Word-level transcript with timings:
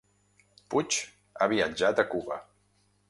Puig 0.73 0.97
ha 1.41 1.49
viatjat 1.53 2.03
a 2.05 2.07
Cuba 2.15 2.41